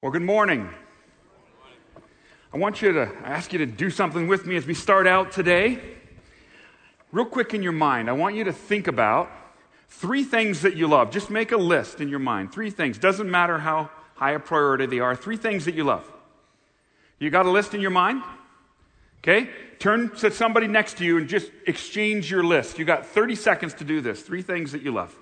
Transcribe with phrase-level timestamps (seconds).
[0.00, 0.70] Well, good morning.
[2.54, 5.08] I want you to I ask you to do something with me as we start
[5.08, 5.80] out today.
[7.10, 9.28] Real quick in your mind, I want you to think about
[9.88, 11.10] three things that you love.
[11.10, 12.52] Just make a list in your mind.
[12.52, 12.96] Three things.
[12.96, 15.16] Doesn't matter how high a priority they are.
[15.16, 16.08] Three things that you love.
[17.18, 18.22] You got a list in your mind?
[19.24, 19.50] Okay?
[19.80, 22.78] Turn to somebody next to you and just exchange your list.
[22.78, 24.22] You got 30 seconds to do this.
[24.22, 25.18] Three things that you love.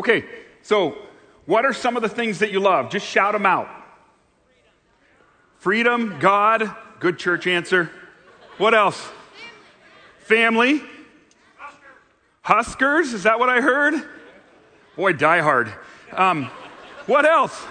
[0.00, 0.24] Okay,
[0.62, 0.96] so
[1.44, 2.90] what are some of the things that you love?
[2.90, 3.68] Just shout them out.
[5.58, 7.90] Freedom, God, good church answer.
[8.56, 9.10] What else?
[10.20, 10.80] Family.
[12.40, 13.92] Huskers, is that what I heard?
[14.96, 15.70] Boy, die hard.
[16.12, 16.46] Um,
[17.04, 17.62] what else?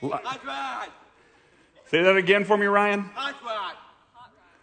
[0.00, 0.88] Hot rod.
[1.88, 3.02] Say that again for me, Ryan.
[3.02, 3.74] Hot rod.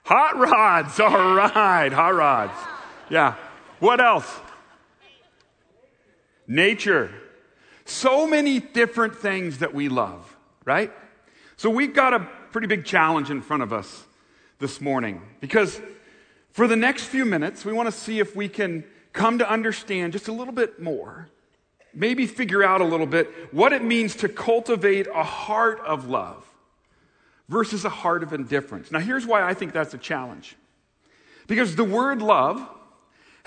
[0.06, 2.58] Hot rods, all right, hot rods.
[3.12, 3.36] Yeah.
[3.80, 4.40] What else?
[6.48, 7.12] Nature.
[7.86, 10.92] So many different things that we love, right?
[11.58, 12.20] So we've got a
[12.52, 14.06] pretty big challenge in front of us
[14.60, 15.82] this morning because
[16.52, 20.14] for the next few minutes, we want to see if we can come to understand
[20.14, 21.30] just a little bit more,
[21.94, 26.46] maybe figure out a little bit what it means to cultivate a heart of love
[27.50, 28.92] versus a heart of indifference.
[28.92, 30.56] Now, here's why I think that's a challenge.
[31.48, 32.68] Because the word love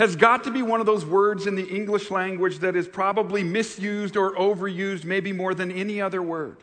[0.01, 3.45] has got to be one of those words in the English language that is probably
[3.45, 6.57] misused or overused, maybe more than any other word.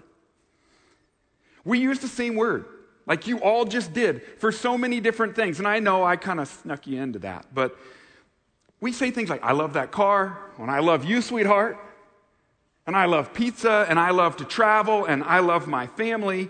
[1.64, 2.66] We use the same word,
[3.06, 5.60] like you all just did, for so many different things.
[5.60, 7.78] And I know I kind of snuck you into that, but
[8.82, 11.78] we say things like, I love that car, and I love you, sweetheart,
[12.88, 16.50] and I love pizza, and I love to travel, and I love my family.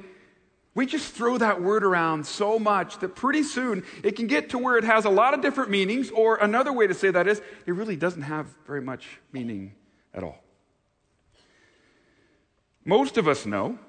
[0.78, 4.60] We just throw that word around so much that pretty soon it can get to
[4.60, 7.42] where it has a lot of different meanings, or another way to say that is,
[7.66, 9.74] it really doesn't have very much meaning
[10.14, 10.38] at all.
[12.86, 13.80] Most of us know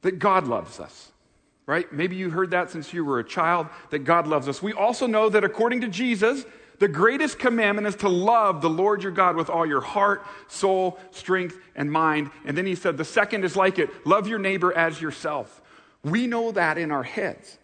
[0.00, 1.12] that God loves us,
[1.66, 1.92] right?
[1.92, 4.62] Maybe you heard that since you were a child, that God loves us.
[4.62, 6.46] We also know that according to Jesus,
[6.82, 10.98] the greatest commandment is to love the Lord your God with all your heart, soul,
[11.12, 12.32] strength, and mind.
[12.44, 15.62] And then he said, the second is like it love your neighbor as yourself.
[16.02, 17.56] We know that in our heads.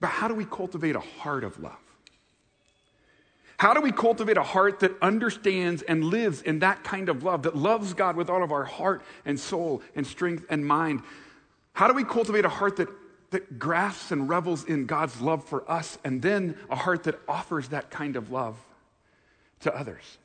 [0.00, 1.78] But how do we cultivate a heart of love?
[3.56, 7.44] How do we cultivate a heart that understands and lives in that kind of love,
[7.44, 11.02] that loves God with all of our heart and soul and strength and mind?
[11.72, 12.88] How do we cultivate a heart that,
[13.32, 17.68] that grasps and revels in God's love for us, and then a heart that offers
[17.68, 18.56] that kind of love
[19.60, 20.18] to others?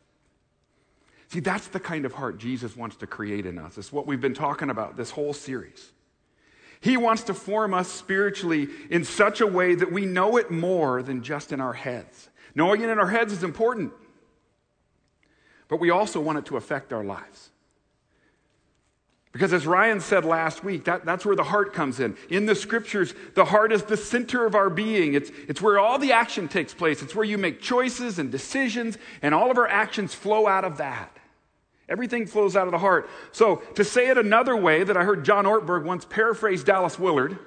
[1.29, 3.77] See, that's the kind of heart Jesus wants to create in us.
[3.77, 5.91] It's what we've been talking about this whole series.
[6.79, 11.01] He wants to form us spiritually in such a way that we know it more
[11.01, 12.29] than just in our heads.
[12.55, 13.91] Knowing it in our heads is important,
[15.67, 17.49] but we also want it to affect our lives.
[19.37, 22.17] Because as Ryan said last week, that, that's where the heart comes in.
[22.31, 25.13] In the scriptures, the heart is the center of our being.
[25.13, 27.03] It's, it's where all the action takes place.
[27.03, 30.77] It's where you make choices and decisions, and all of our actions flow out of
[30.77, 31.15] that.
[31.87, 33.07] Everything flows out of the heart.
[33.31, 37.37] So, to say it another way that I heard John Ortberg once paraphrase Dallas Willard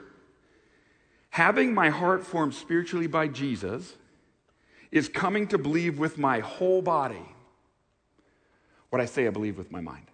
[1.31, 3.97] having my heart formed spiritually by Jesus
[4.93, 7.35] is coming to believe with my whole body
[8.91, 10.10] what I say I believe with my mind.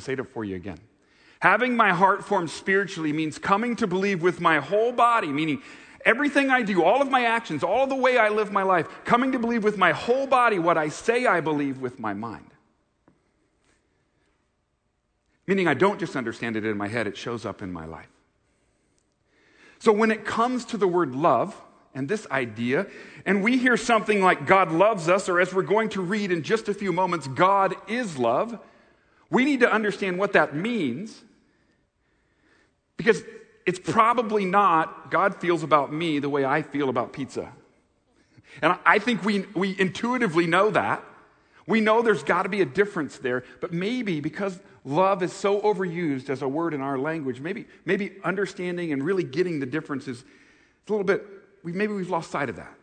[0.00, 0.78] Me say it for you again.
[1.40, 5.62] Having my heart formed spiritually means coming to believe with my whole body, meaning
[6.06, 8.88] everything I do, all of my actions, all of the way I live my life,
[9.04, 12.46] coming to believe with my whole body what I say I believe with my mind.
[15.46, 18.08] Meaning I don't just understand it in my head, it shows up in my life.
[19.78, 21.60] So when it comes to the word love,
[21.94, 22.86] and this idea,
[23.26, 26.42] and we hear something like God loves us, or as we're going to read in
[26.42, 28.60] just a few moments, God is love,
[29.30, 31.22] we need to understand what that means
[32.96, 33.22] because
[33.64, 37.52] it's probably not God feels about me the way I feel about pizza.
[38.62, 41.04] And I think we, we intuitively know that.
[41.66, 45.60] We know there's got to be a difference there, but maybe because love is so
[45.60, 50.08] overused as a word in our language, maybe, maybe understanding and really getting the difference
[50.08, 50.24] is
[50.88, 51.24] a little bit
[51.62, 52.74] maybe we've lost sight of that.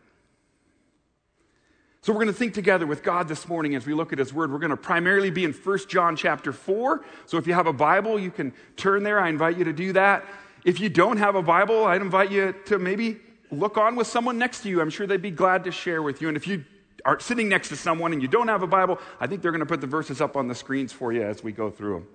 [2.00, 4.32] So we're going to think together with God this morning as we look at his
[4.32, 4.52] word.
[4.52, 7.04] We're going to primarily be in 1 John chapter 4.
[7.26, 9.18] So if you have a Bible, you can turn there.
[9.18, 10.24] I invite you to do that.
[10.64, 13.18] If you don't have a Bible, I'd invite you to maybe
[13.50, 14.80] look on with someone next to you.
[14.80, 16.28] I'm sure they'd be glad to share with you.
[16.28, 16.64] And if you
[17.04, 19.60] are sitting next to someone and you don't have a Bible, I think they're going
[19.60, 22.06] to put the verses up on the screens for you as we go through them.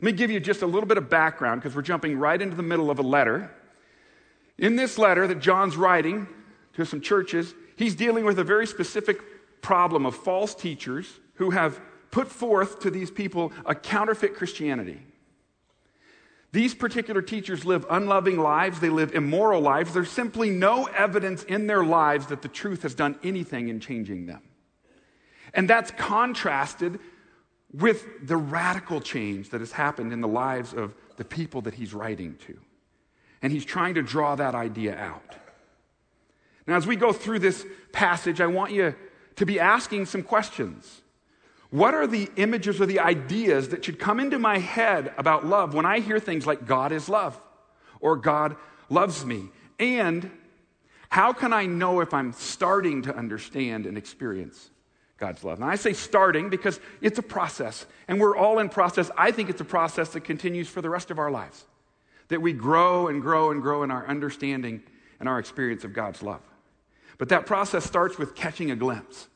[0.00, 2.56] Let me give you just a little bit of background because we're jumping right into
[2.56, 3.50] the middle of a letter.
[4.58, 6.26] In this letter that John's writing
[6.74, 9.20] to some churches, he's dealing with a very specific
[9.60, 11.80] problem of false teachers who have
[12.10, 15.00] put forth to these people a counterfeit Christianity.
[16.52, 19.94] These particular teachers live unloving lives, they live immoral lives.
[19.94, 24.26] There's simply no evidence in their lives that the truth has done anything in changing
[24.26, 24.42] them.
[25.54, 27.00] And that's contrasted
[27.72, 31.94] with the radical change that has happened in the lives of the people that he's
[31.94, 32.58] writing to.
[33.40, 35.36] And he's trying to draw that idea out.
[36.66, 38.94] Now, as we go through this passage, I want you
[39.36, 41.02] to be asking some questions.
[41.70, 45.74] What are the images or the ideas that should come into my head about love
[45.74, 47.40] when I hear things like God is love
[47.98, 48.56] or God
[48.90, 49.48] loves me?
[49.78, 50.30] And
[51.08, 54.70] how can I know if I'm starting to understand and experience
[55.16, 55.60] God's love?
[55.60, 59.10] And I say starting because it's a process, and we're all in process.
[59.16, 61.64] I think it's a process that continues for the rest of our lives,
[62.28, 64.82] that we grow and grow and grow in our understanding
[65.20, 66.42] and our experience of God's love.
[67.22, 69.28] But that process starts with catching a glimpse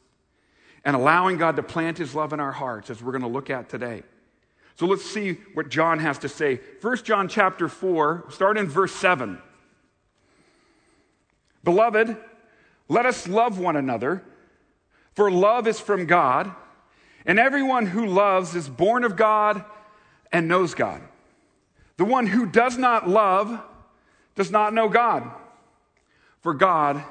[0.85, 3.49] and allowing God to plant his love in our hearts as we're going to look
[3.49, 4.03] at today.
[4.75, 6.59] So let's see what John has to say.
[6.81, 9.38] 1 John chapter 4, start in verse 7.
[11.62, 12.17] Beloved,
[12.88, 14.25] let us love one another,
[15.15, 16.53] for love is from God,
[17.25, 19.65] and everyone who loves is born of God
[20.32, 21.03] and knows God.
[21.99, 23.62] The one who does not love
[24.35, 25.31] does not know God,
[26.41, 27.05] for God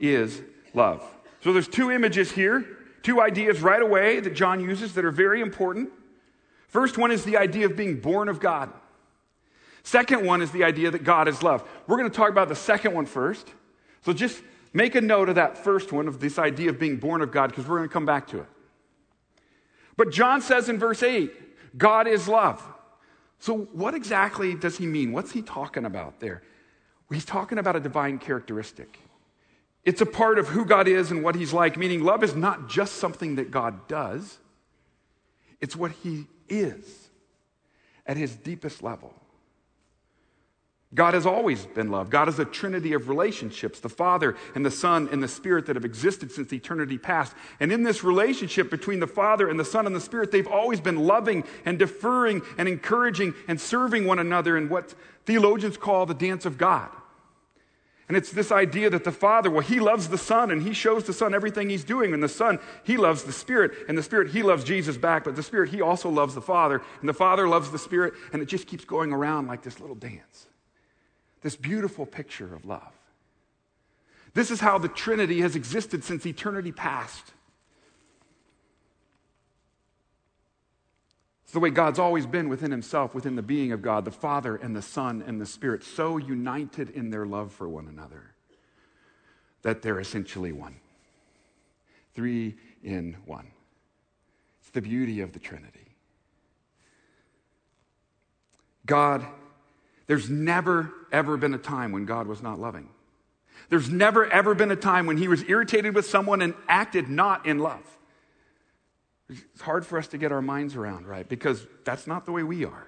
[0.00, 0.42] is
[0.74, 1.04] love.
[1.42, 2.64] So there's two images here
[3.02, 5.90] two ideas right away that John uses that are very important.
[6.68, 8.70] First one is the idea of being born of God.
[9.82, 11.66] Second one is the idea that God is love.
[11.86, 13.48] We're going to talk about the second one first.
[14.02, 14.42] So just
[14.72, 17.48] make a note of that first one, of this idea of being born of God,
[17.48, 18.46] because we're going to come back to it.
[19.96, 22.62] But John says in verse 8, God is love.
[23.38, 25.12] So, what exactly does he mean?
[25.12, 26.42] What's he talking about there?
[27.10, 28.98] He's talking about a divine characteristic.
[29.84, 32.68] It's a part of who God is and what He's like, meaning love is not
[32.68, 34.38] just something that God does,
[35.60, 37.08] it's what He is
[38.06, 39.14] at His deepest level.
[40.92, 42.10] God has always been love.
[42.10, 45.76] God is a trinity of relationships the Father and the Son and the Spirit that
[45.76, 47.32] have existed since eternity past.
[47.60, 50.80] And in this relationship between the Father and the Son and the Spirit, they've always
[50.80, 54.94] been loving and deferring and encouraging and serving one another in what
[55.26, 56.90] theologians call the dance of God.
[58.10, 61.04] And it's this idea that the Father, well, He loves the Son and He shows
[61.04, 62.12] the Son everything He's doing.
[62.12, 63.70] And the Son, He loves the Spirit.
[63.86, 65.22] And the Spirit, He loves Jesus back.
[65.22, 66.82] But the Spirit, He also loves the Father.
[66.98, 68.14] And the Father loves the Spirit.
[68.32, 70.48] And it just keeps going around like this little dance.
[71.42, 72.92] This beautiful picture of love.
[74.34, 77.32] This is how the Trinity has existed since eternity past.
[81.50, 84.54] It's the way God's always been within himself, within the being of God, the Father
[84.54, 88.36] and the Son and the Spirit, so united in their love for one another
[89.62, 90.76] that they're essentially one.
[92.14, 92.54] Three
[92.84, 93.48] in one.
[94.60, 95.96] It's the beauty of the Trinity.
[98.86, 99.26] God,
[100.06, 102.88] there's never, ever been a time when God was not loving.
[103.70, 107.44] There's never, ever been a time when he was irritated with someone and acted not
[107.44, 107.82] in love.
[109.30, 111.28] It's hard for us to get our minds around, right?
[111.28, 112.86] Because that's not the way we are.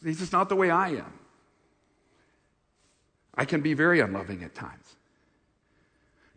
[0.00, 1.12] This is not the way I am.
[3.34, 4.96] I can be very unloving at times.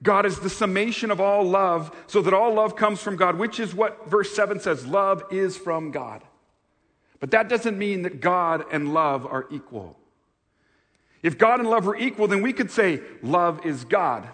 [0.03, 3.59] God is the summation of all love, so that all love comes from God, which
[3.59, 6.23] is what verse 7 says love is from God.
[7.19, 9.97] But that doesn't mean that God and love are equal.
[11.23, 14.29] If God and love were equal, then we could say love is God.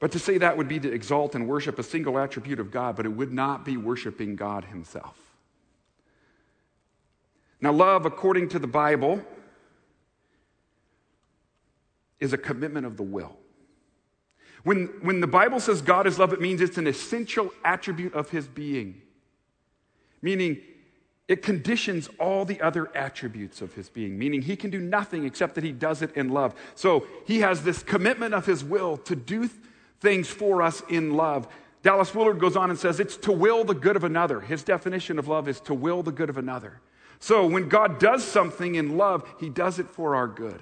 [0.00, 2.96] But to say that would be to exalt and worship a single attribute of God,
[2.96, 5.16] but it would not be worshiping God Himself.
[7.60, 9.22] Now, love, according to the Bible,
[12.18, 13.36] is a commitment of the will.
[14.64, 18.30] When, when the Bible says God is love, it means it's an essential attribute of
[18.30, 19.02] His being,
[20.22, 20.62] meaning
[21.28, 25.54] it conditions all the other attributes of His being, meaning He can do nothing except
[25.56, 26.54] that He does it in love.
[26.74, 29.50] So He has this commitment of His will to do
[30.00, 31.48] things for us in love.
[31.82, 34.40] Dallas Willard goes on and says it's to will the good of another.
[34.40, 36.80] His definition of love is to will the good of another.
[37.20, 40.60] So when God does something in love, he does it for our good.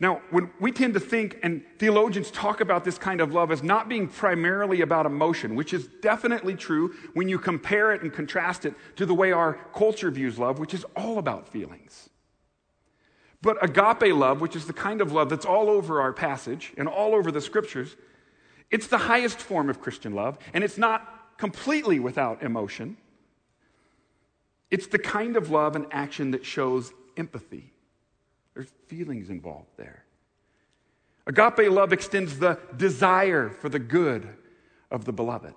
[0.00, 3.62] Now, when we tend to think, and theologians talk about this kind of love as
[3.62, 8.66] not being primarily about emotion, which is definitely true when you compare it and contrast
[8.66, 12.10] it to the way our culture views love, which is all about feelings.
[13.44, 16.88] But agape love, which is the kind of love that's all over our passage and
[16.88, 17.94] all over the scriptures,
[18.70, 22.96] it's the highest form of Christian love, and it's not completely without emotion.
[24.70, 27.70] It's the kind of love and action that shows empathy.
[28.54, 30.04] There's feelings involved there.
[31.26, 34.26] Agape love extends the desire for the good
[34.90, 35.54] of the beloved.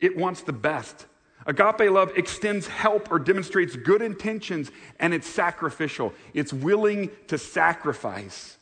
[0.00, 1.06] It wants the best.
[1.46, 6.12] Agape love extends help or demonstrates good intentions, and it's sacrificial.
[6.34, 8.56] It's willing to sacrifice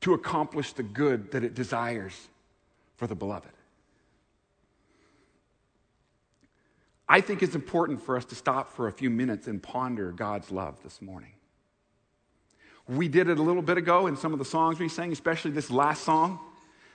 [0.00, 2.28] to accomplish the good that it desires
[2.96, 3.50] for the beloved.
[7.08, 10.50] I think it's important for us to stop for a few minutes and ponder God's
[10.50, 11.32] love this morning.
[12.86, 15.50] We did it a little bit ago in some of the songs we sang, especially
[15.50, 16.38] this last song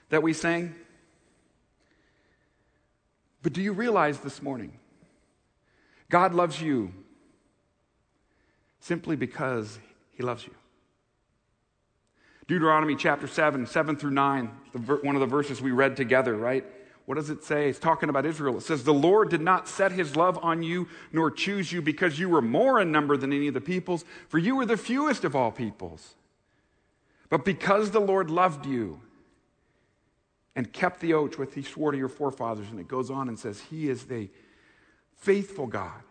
[0.10, 0.74] that we sang.
[3.44, 4.72] But do you realize this morning,
[6.10, 6.94] God loves you
[8.80, 9.78] simply because
[10.12, 10.54] he loves you?
[12.48, 14.46] Deuteronomy chapter 7, 7 through 9,
[15.02, 16.66] one of the verses we read together, right?
[17.06, 17.70] What does it say?
[17.70, 18.58] It's talking about Israel.
[18.58, 22.18] It says, The Lord did not set his love on you nor choose you because
[22.18, 25.26] you were more in number than any of the peoples, for you were the fewest
[25.26, 26.16] of all peoples.
[27.30, 29.02] But because the Lord loved you
[30.55, 32.67] and kept the oath which he swore to your forefathers.
[32.69, 34.29] And it goes on and says, He is the
[35.15, 36.01] faithful God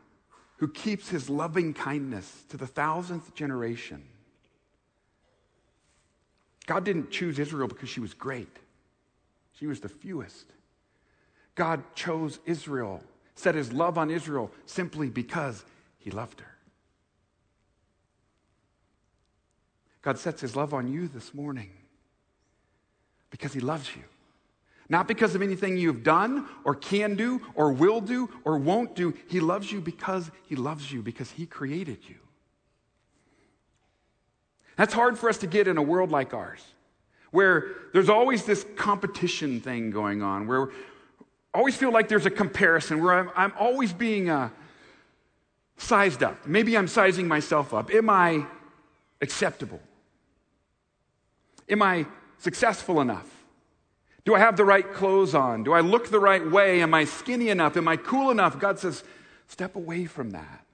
[0.57, 4.03] who keeps his loving kindness to the thousandth generation.
[6.67, 8.57] God didn't choose Israel because she was great,
[9.59, 10.47] she was the fewest.
[11.55, 13.03] God chose Israel,
[13.35, 15.65] set his love on Israel simply because
[15.99, 16.57] he loved her.
[20.01, 21.71] God sets his love on you this morning
[23.31, 24.03] because he loves you.
[24.89, 29.15] Not because of anything you've done or can do or will do or won't do.
[29.29, 32.17] He loves you because he loves you, because he created you.
[34.77, 36.63] That's hard for us to get in a world like ours,
[37.31, 40.71] where there's always this competition thing going on, where
[41.55, 44.49] I always feel like there's a comparison, where I'm, I'm always being uh,
[45.77, 46.47] sized up.
[46.47, 47.93] Maybe I'm sizing myself up.
[47.93, 48.47] Am I
[49.21, 49.81] acceptable?
[51.69, 52.07] Am I
[52.39, 53.42] successful enough?
[54.25, 55.65] Do I have the right clothes on?
[55.65, 56.81] Do I look the right way?
[56.81, 57.77] Am I skinny enough?
[57.77, 58.59] Am I cool enough?
[58.59, 59.03] God says,
[59.49, 60.65] step away from that.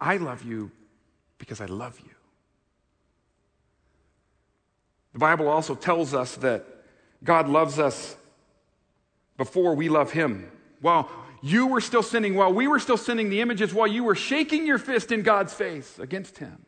[0.00, 0.70] I love you
[1.38, 2.10] because I love you.
[5.12, 6.64] The Bible also tells us that
[7.22, 8.16] God loves us
[9.36, 10.50] before we love Him.
[10.80, 11.10] While
[11.42, 14.66] you were still sinning, while we were still sinning, the images, while you were shaking
[14.66, 16.64] your fist in God's face against Him,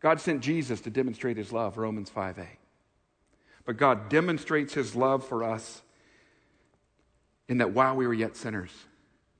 [0.00, 2.46] God sent Jesus to demonstrate His love, Romans 5 8.
[3.64, 5.82] But God demonstrates His love for us
[7.48, 8.70] in that while we were yet sinners,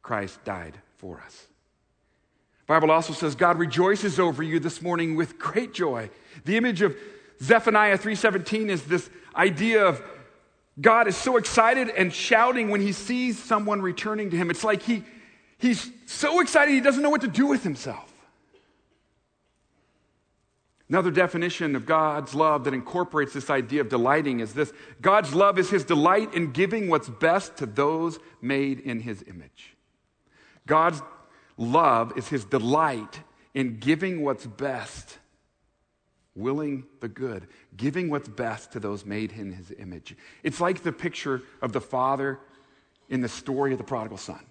[0.02, 1.46] Christ died for us.
[2.66, 6.10] Bible also says God rejoices over you this morning with great joy.
[6.44, 6.96] The image of
[7.40, 10.02] Zephaniah 3:17 is this idea of
[10.80, 14.50] God is so excited and shouting when he sees someone returning to him.
[14.50, 15.04] It's like he,
[15.58, 18.05] he's so excited he doesn't know what to do with himself.
[20.88, 25.58] Another definition of God's love that incorporates this idea of delighting is this God's love
[25.58, 29.74] is his delight in giving what's best to those made in his image.
[30.66, 31.02] God's
[31.56, 33.20] love is his delight
[33.52, 35.18] in giving what's best,
[36.36, 40.14] willing the good, giving what's best to those made in his image.
[40.44, 42.38] It's like the picture of the father
[43.08, 44.44] in the story of the prodigal son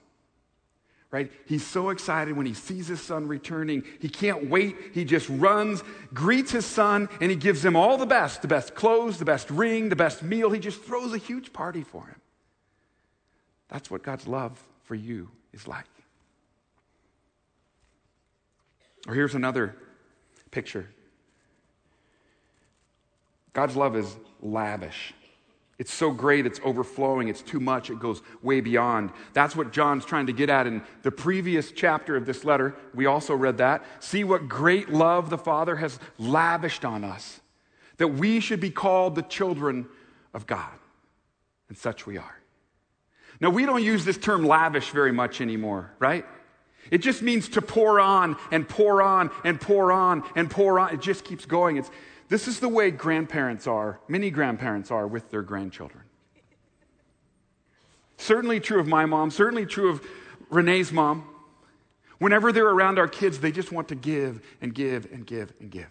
[1.16, 1.32] right?
[1.46, 3.86] He's so excited when he sees his son returning.
[4.02, 4.76] He can't wait.
[4.94, 5.82] He just runs,
[6.14, 9.50] greets his son, and he gives him all the best the best clothes, the best
[9.50, 10.52] ring, the best meal.
[10.52, 12.20] He just throws a huge party for him.
[13.70, 15.86] That's what God's love for you is like.
[19.08, 19.74] Or here's another
[20.52, 20.90] picture
[23.54, 25.14] God's love is lavish.
[25.78, 29.12] It's so great, it's overflowing, it's too much, it goes way beyond.
[29.34, 32.76] That's what John's trying to get at in the previous chapter of this letter.
[32.94, 33.84] We also read that.
[34.00, 37.42] See what great love the Father has lavished on us,
[37.98, 39.88] that we should be called the children
[40.34, 40.72] of God.
[41.68, 42.40] And such we are.
[43.42, 46.26] Now, we don't use this term lavish very much anymore, right?
[46.90, 50.94] It just means to pour on and pour on and pour on and pour on.
[50.94, 51.78] It just keeps going.
[51.78, 51.90] It's,
[52.28, 56.04] this is the way grandparents are, many grandparents are with their grandchildren.
[58.18, 60.02] Certainly true of my mom, certainly true of
[60.50, 61.28] Renee's mom.
[62.18, 65.70] Whenever they're around our kids, they just want to give and give and give and
[65.70, 65.90] give.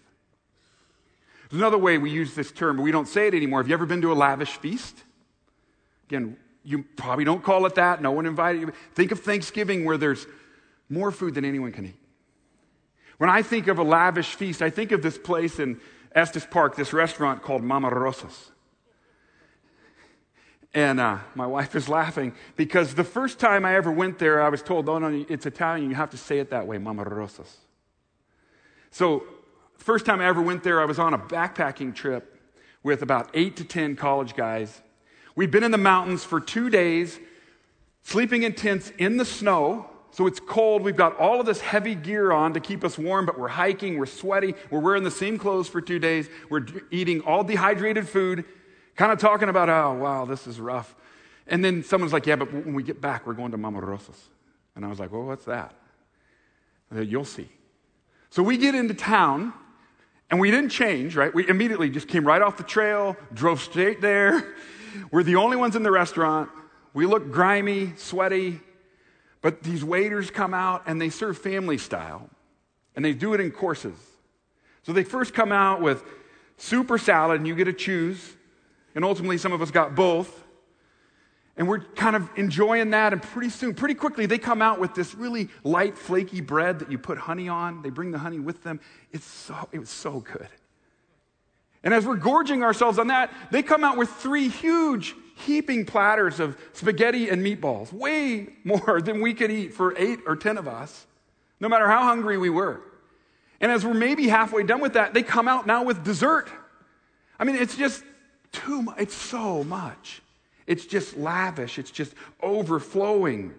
[1.49, 3.59] There's another way we use this term, but we don't say it anymore.
[3.59, 5.03] Have you ever been to a lavish feast?
[6.09, 8.01] Again, you probably don't call it that.
[8.01, 8.73] No one invited you.
[8.93, 10.25] Think of Thanksgiving where there's
[10.89, 11.99] more food than anyone can eat.
[13.17, 15.79] When I think of a lavish feast, I think of this place in
[16.15, 18.51] Estes Park, this restaurant called Mama Rosa's.
[20.73, 24.49] And uh, my wife is laughing because the first time I ever went there, I
[24.49, 25.89] was told, oh, no, it's Italian.
[25.89, 27.57] You have to say it that way, Mama Rosa's.
[28.91, 29.23] So,
[29.77, 32.41] first time I ever went there, I was on a backpacking trip
[32.83, 34.81] with about eight to 10 college guys.
[35.35, 37.19] We'd been in the mountains for two days,
[38.03, 39.89] sleeping in tents in the snow.
[40.15, 40.81] So it's cold.
[40.81, 43.97] We've got all of this heavy gear on to keep us warm, but we're hiking,
[43.97, 48.45] we're sweaty, we're wearing the same clothes for two days, we're eating all dehydrated food,
[48.95, 50.95] kind of talking about, oh, wow, this is rough.
[51.47, 54.29] And then someone's like, yeah, but when we get back, we're going to Mama Rosa's.
[54.73, 55.75] And I was like, well, what's that?
[56.93, 57.49] Said, You'll see.
[58.29, 59.51] So we get into town,
[60.31, 61.35] and we didn't change, right?
[61.35, 64.55] We immediately just came right off the trail, drove straight there.
[65.11, 66.49] We're the only ones in the restaurant.
[66.93, 68.61] We look grimy, sweaty,
[69.45, 72.27] but these waiters come out and they serve family style,
[72.95, 73.93] and they do it in courses.
[74.81, 76.03] So they first come out with
[76.57, 78.37] super salad, and you get to choose.
[78.95, 80.43] And ultimately, some of us got both.
[81.57, 83.13] And we're kind of enjoying that.
[83.13, 86.91] And pretty soon, pretty quickly, they come out with this really light, flaky bread that
[86.91, 87.83] you put honey on.
[87.83, 88.79] They bring the honey with them.
[89.11, 90.49] It's so, it was so good.
[91.83, 96.39] And as we're gorging ourselves on that, they come out with three huge heaping platters
[96.39, 100.67] of spaghetti and meatballs, way more than we could eat for eight or 10 of
[100.67, 101.05] us,
[101.59, 102.81] no matter how hungry we were.
[103.61, 106.49] And as we're maybe halfway done with that, they come out now with dessert.
[107.39, 108.03] I mean, it's just
[108.51, 108.95] too much.
[108.99, 110.21] It's so much.
[110.67, 113.53] It's just lavish, it's just overflowing.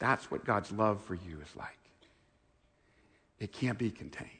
[0.00, 1.68] That's what God's love for you is like.
[3.38, 4.30] It can't be contained.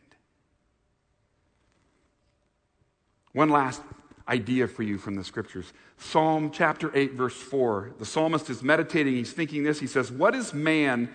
[3.32, 3.82] One last
[4.28, 7.94] idea for you from the scriptures Psalm chapter 8, verse 4.
[7.98, 9.80] The psalmist is meditating, he's thinking this.
[9.80, 11.12] He says, What is man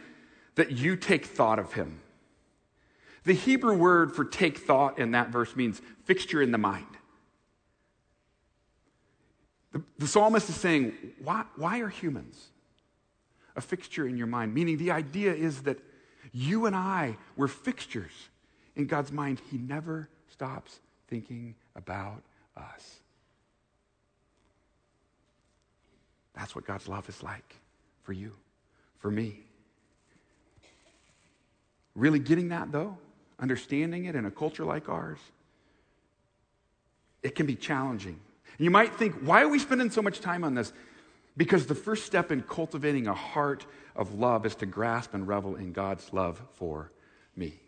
[0.56, 2.02] that you take thought of him?
[3.24, 6.86] The Hebrew word for take thought in that verse means fixture in the mind.
[9.72, 12.50] The, the psalmist is saying, why, why are humans
[13.56, 14.54] a fixture in your mind?
[14.54, 15.80] Meaning, the idea is that
[16.32, 18.12] you and I were fixtures
[18.76, 19.42] in God's mind.
[19.50, 22.24] He never stops thinking about
[22.56, 23.00] us.
[26.36, 27.56] That's what God's love is like
[28.04, 28.34] for you,
[29.00, 29.40] for me.
[31.96, 32.98] Really getting that, though,
[33.40, 35.20] understanding it in a culture like ours,
[37.22, 38.20] it can be challenging
[38.58, 40.74] you might think, why are we spending so much time on this?
[41.36, 43.66] Because the first step in cultivating a heart
[43.96, 46.92] of love is to grasp and revel in God's love for
[47.36, 47.60] me.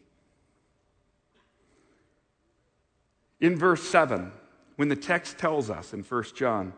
[3.39, 4.31] In verse 7,
[4.75, 6.73] when the text tells us in 1 John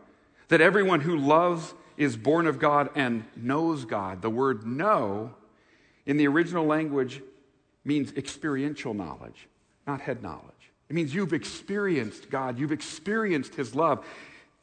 [0.48, 5.34] that everyone who loves is born of God and knows God, the word know
[6.06, 7.22] in the original language
[7.84, 9.48] means experiential knowledge,
[9.86, 10.44] not head knowledge.
[10.88, 14.06] It means you've experienced God, you've experienced His love.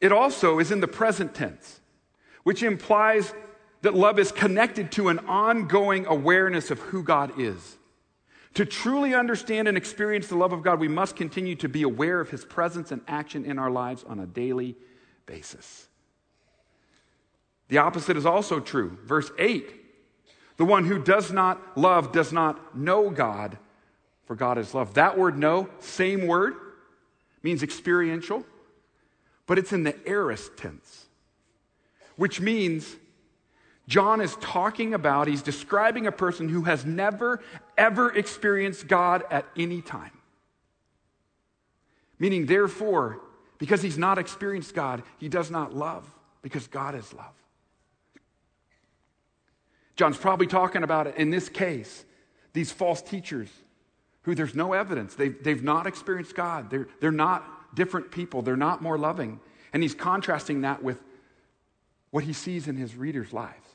[0.00, 1.80] It also is in the present tense,
[2.42, 3.32] which implies
[3.82, 7.76] that love is connected to an ongoing awareness of who God is.
[8.54, 12.20] To truly understand and experience the love of God, we must continue to be aware
[12.20, 14.76] of His presence and action in our lives on a daily
[15.26, 15.88] basis.
[17.68, 18.96] The opposite is also true.
[19.04, 19.82] Verse 8
[20.56, 23.58] the one who does not love does not know God,
[24.24, 24.94] for God is love.
[24.94, 26.54] That word know, same word,
[27.42, 28.44] means experiential,
[29.46, 31.06] but it's in the aorist tense,
[32.16, 32.96] which means
[33.86, 37.40] John is talking about, he's describing a person who has never,
[37.76, 40.10] ever experienced God at any time.
[42.18, 43.20] Meaning, therefore,
[43.58, 46.08] because he's not experienced God, he does not love,
[46.42, 47.34] because God is love.
[49.96, 52.04] John's probably talking about it in this case,
[52.52, 53.48] these false teachers
[54.22, 55.14] who there's no evidence.
[55.14, 56.68] They've, they've not experienced God.
[56.68, 58.42] They're, they're not different people.
[58.42, 59.40] They're not more loving.
[59.72, 61.00] And he's contrasting that with
[62.10, 63.68] what he sees in his readers' lives.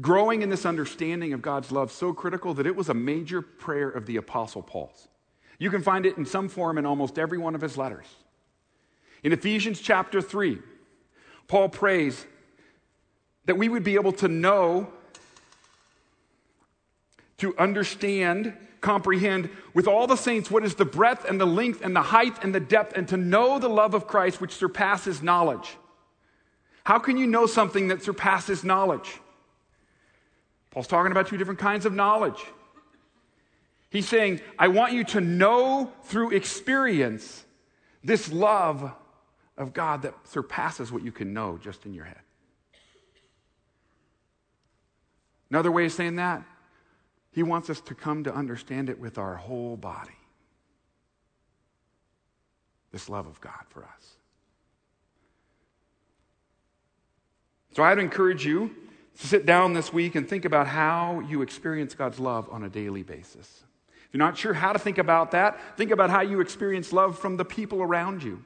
[0.00, 3.88] Growing in this understanding of God's love so critical that it was a major prayer
[3.88, 5.08] of the Apostle Paul's.
[5.58, 8.06] You can find it in some form in almost every one of his letters.
[9.22, 10.58] In Ephesians chapter 3,
[11.48, 12.26] Paul prays
[13.46, 14.92] that we would be able to know
[17.38, 21.94] to understand, comprehend with all the saints what is the breadth and the length and
[21.94, 25.76] the height and the depth, and to know the love of Christ which surpasses knowledge.
[26.84, 29.18] How can you know something that surpasses knowledge?
[30.70, 32.44] Paul's talking about two different kinds of knowledge.
[33.90, 37.44] He's saying, I want you to know through experience
[38.02, 38.92] this love
[39.56, 42.20] of God that surpasses what you can know just in your head.
[45.50, 46.42] Another way of saying that,
[47.30, 50.10] he wants us to come to understand it with our whole body.
[52.92, 54.16] This love of God for us.
[57.74, 58.74] So I'd encourage you
[59.20, 62.70] to sit down this week and think about how you experience God's love on a
[62.70, 63.64] daily basis.
[64.06, 67.18] If you're not sure how to think about that, think about how you experience love
[67.18, 68.44] from the people around you,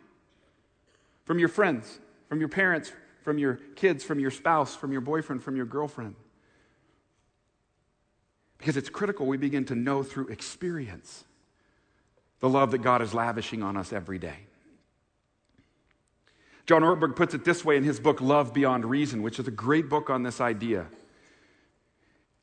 [1.25, 2.93] from your friends, from your parents,
[3.23, 6.15] from your kids, from your spouse, from your boyfriend, from your girlfriend.
[8.59, 11.25] Because it's critical we begin to know through experience
[12.41, 14.37] the love that God is lavishing on us every day.
[16.67, 19.51] John Ortberg puts it this way in his book, Love Beyond Reason, which is a
[19.51, 20.87] great book on this idea.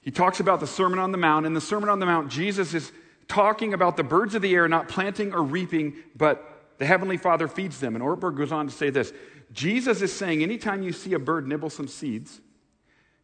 [0.02, 1.46] He talks about the Sermon on the Mount.
[1.46, 2.92] In the Sermon on the Mount, Jesus is
[3.28, 7.48] talking about the birds of the air not planting or reaping, but the Heavenly Father
[7.48, 7.96] feeds them.
[7.96, 9.14] And Ortberg goes on to say this
[9.52, 12.42] Jesus is saying anytime you see a bird nibble some seeds,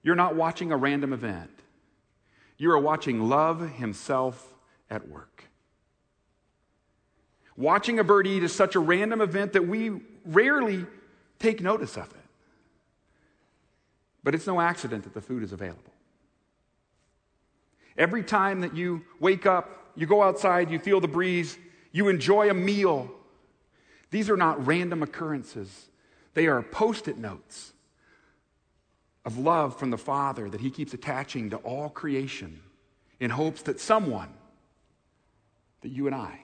[0.01, 1.51] you're not watching a random event.
[2.57, 4.53] You are watching love himself
[4.89, 5.45] at work.
[7.55, 10.85] Watching a bird eat is such a random event that we rarely
[11.39, 12.17] take notice of it.
[14.23, 15.93] But it's no accident that the food is available.
[17.97, 21.57] Every time that you wake up, you go outside, you feel the breeze,
[21.91, 23.11] you enjoy a meal,
[24.13, 25.89] these are not random occurrences.
[26.35, 27.73] They are post it notes
[29.25, 32.61] of love from the Father that He keeps attaching to all creation
[33.19, 34.29] in hopes that someone,
[35.81, 36.41] that you and I,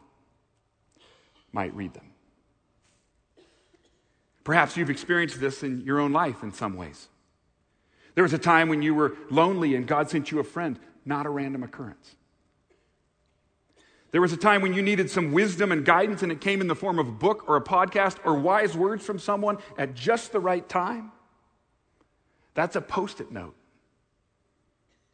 [1.52, 2.12] might read them.
[4.44, 7.08] Perhaps you've experienced this in your own life in some ways.
[8.16, 11.28] There was a time when you were lonely and God sent you a friend, not
[11.28, 12.16] a random occurrence.
[14.12, 16.68] There was a time when you needed some wisdom and guidance, and it came in
[16.68, 20.32] the form of a book or a podcast or wise words from someone at just
[20.32, 21.12] the right time.
[22.56, 23.56] That's a post it note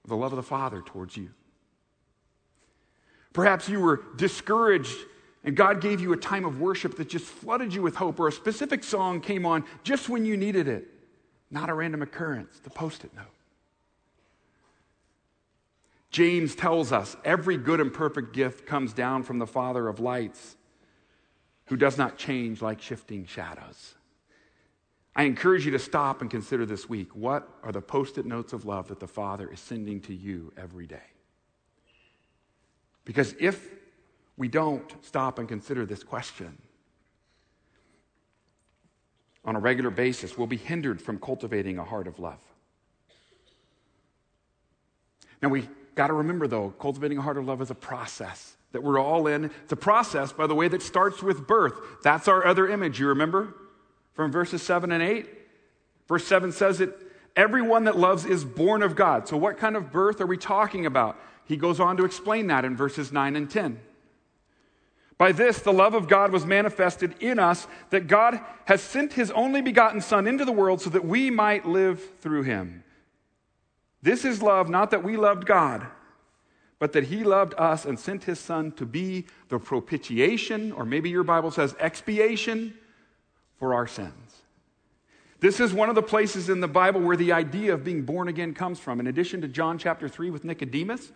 [0.03, 1.29] of the love of the Father towards you.
[3.33, 4.97] Perhaps you were discouraged
[5.45, 8.27] and God gave you a time of worship that just flooded you with hope, or
[8.27, 10.87] a specific song came on just when you needed it.
[11.51, 13.34] Not a random occurrence, the post it note.
[16.15, 20.55] James tells us every good and perfect gift comes down from the Father of lights,
[21.65, 23.95] who does not change like shifting shadows.
[25.13, 28.53] I encourage you to stop and consider this week what are the post it notes
[28.53, 31.03] of love that the Father is sending to you every day?
[33.03, 33.73] Because if
[34.37, 36.57] we don't stop and consider this question
[39.43, 42.39] on a regular basis, we'll be hindered from cultivating a heart of love.
[45.41, 48.83] Now, we got to remember, though, cultivating a heart of love is a process that
[48.83, 49.45] we're all in.
[49.45, 51.79] It's a process, by the way, that starts with birth.
[52.03, 53.55] That's our other image, you remember?
[54.13, 55.29] From verses 7 and 8.
[56.07, 56.93] Verse 7 says that
[57.35, 59.27] everyone that loves is born of God.
[59.27, 61.17] So, what kind of birth are we talking about?
[61.45, 63.79] He goes on to explain that in verses 9 and 10.
[65.17, 69.31] By this, the love of God was manifested in us, that God has sent his
[69.31, 72.83] only begotten Son into the world so that we might live through him.
[74.05, 75.87] This is love, not that we loved God,
[76.77, 81.09] but that he loved us and sent his Son to be the propitiation, or maybe
[81.09, 82.75] your Bible says expiation,
[83.57, 84.43] for our sins.
[85.39, 88.27] This is one of the places in the Bible where the idea of being born
[88.27, 88.99] again comes from.
[88.99, 91.11] In addition to John chapter 3 with Nicodemus,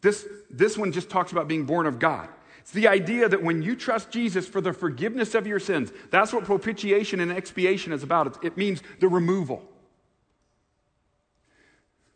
[0.00, 2.30] this, this one just talks about being born of God.
[2.60, 6.32] It's the idea that when you trust Jesus for the forgiveness of your sins, that's
[6.32, 8.42] what propitiation and expiation is about.
[8.42, 9.62] It means the removal.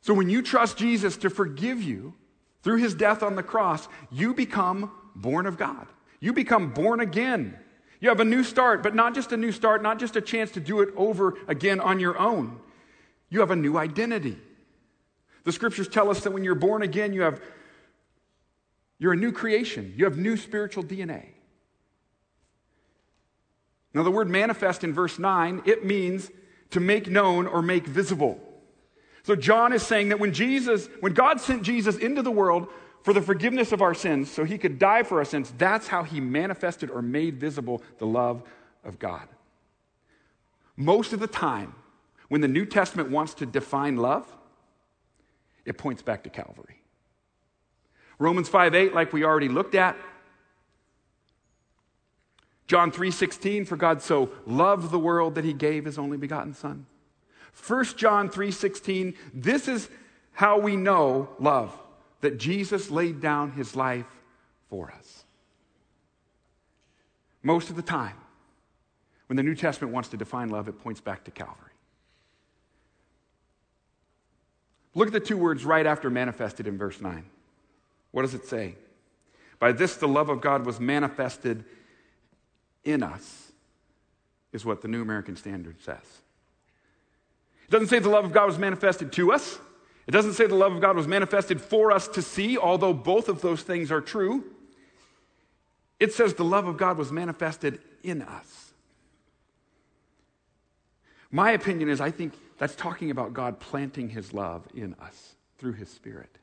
[0.00, 2.14] So when you trust Jesus to forgive you
[2.62, 5.86] through his death on the cross, you become born of God.
[6.20, 7.58] You become born again.
[8.00, 10.50] You have a new start, but not just a new start, not just a chance
[10.52, 12.58] to do it over again on your own.
[13.28, 14.38] You have a new identity.
[15.44, 17.40] The scriptures tell us that when you're born again, you have
[19.00, 19.94] you're a new creation.
[19.96, 21.28] You have new spiritual DNA.
[23.94, 26.30] Now, the word manifest in verse 9, it means
[26.70, 28.38] to make known or make visible.
[29.30, 32.66] So, John is saying that when Jesus, when God sent Jesus into the world
[33.04, 36.02] for the forgiveness of our sins, so he could die for our sins, that's how
[36.02, 38.42] he manifested or made visible the love
[38.82, 39.28] of God.
[40.76, 41.76] Most of the time,
[42.26, 44.26] when the New Testament wants to define love,
[45.64, 46.82] it points back to Calvary.
[48.18, 49.96] Romans 5 8, like we already looked at.
[52.66, 56.52] John 3 16, for God so loved the world that he gave his only begotten
[56.52, 56.86] Son.
[57.52, 59.88] 1 John 3:16, this is
[60.32, 61.76] how we know love,
[62.20, 64.06] that Jesus laid down his life
[64.68, 65.24] for us.
[67.42, 68.16] Most of the time,
[69.26, 71.72] when the New Testament wants to define love, it points back to Calvary.
[74.94, 77.24] Look at the two words right after manifested in verse 9.
[78.10, 78.76] What does it say?
[79.58, 81.64] By this, the love of God was manifested
[82.82, 83.52] in us,
[84.52, 86.22] is what the New American Standard says.
[87.70, 89.60] It doesn't say the love of God was manifested to us.
[90.08, 93.28] It doesn't say the love of God was manifested for us to see, although both
[93.28, 94.42] of those things are true.
[96.00, 98.72] It says the love of God was manifested in us.
[101.30, 105.74] My opinion is I think that's talking about God planting his love in us through
[105.74, 106.38] his spirit.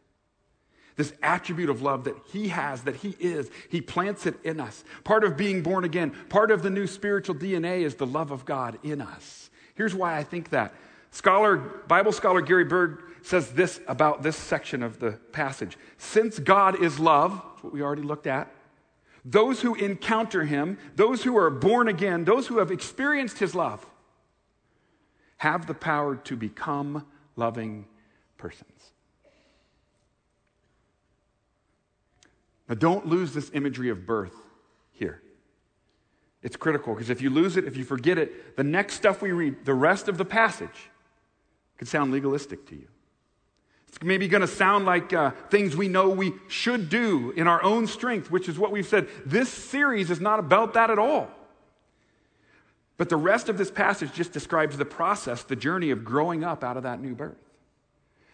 [0.96, 4.86] This attribute of love that he has, that he is, he plants it in us.
[5.04, 8.46] Part of being born again, part of the new spiritual DNA is the love of
[8.46, 9.50] God in us.
[9.76, 10.74] Here's why I think that.
[11.12, 15.78] Scholar, Bible scholar Gary Burge says this about this section of the passage.
[15.98, 18.52] Since God is love, what we already looked at,
[19.26, 23.86] those who encounter him, those who are born again, those who have experienced his love,
[25.38, 27.86] have the power to become loving
[28.38, 28.92] persons.
[32.70, 34.36] Now, don't lose this imagery of birth
[34.92, 35.22] here.
[36.42, 39.32] It's critical because if you lose it, if you forget it, the next stuff we
[39.32, 40.90] read, the rest of the passage,
[41.78, 42.88] could sound legalistic to you.
[43.88, 47.64] It's maybe going to sound like uh, things we know we should do in our
[47.64, 49.08] own strength, which is what we've said.
[49.26, 51.30] This series is not about that at all.
[52.98, 56.64] But the rest of this passage just describes the process, the journey of growing up
[56.64, 57.38] out of that new birth,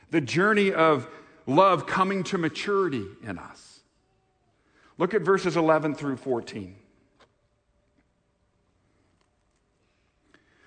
[0.10, 1.08] the journey of
[1.46, 3.82] love coming to maturity in us.
[4.98, 6.76] Look at verses 11 through 14.